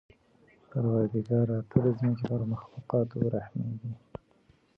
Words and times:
پروردګاره! 0.69 1.57
ته 1.69 1.77
د 1.83 1.85
ځمکې 1.99 2.23
په 2.29 2.37
مخلوقاتو 2.53 3.15
ورحمېږه. 3.23 3.91